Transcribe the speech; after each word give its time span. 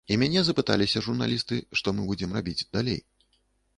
І 0.13 0.15
мяне 0.21 0.41
запыталіся 0.45 1.03
журналісты, 1.09 1.59
што 1.81 1.87
мы 1.99 2.07
будзем 2.13 2.35
рабіць 2.39 2.67
далей. 2.79 2.99